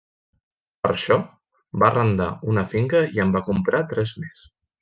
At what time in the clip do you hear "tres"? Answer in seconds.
3.93-4.19